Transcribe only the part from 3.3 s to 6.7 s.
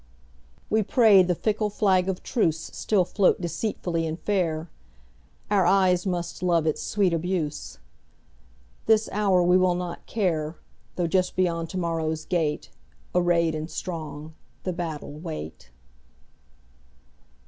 deceitfully and fair; Our eyes must love